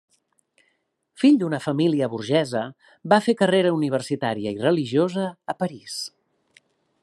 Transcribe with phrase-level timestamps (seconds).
[1.23, 2.63] Fill d'una família burgesa,
[3.13, 6.03] va fer carrera universitària i religiosa a París.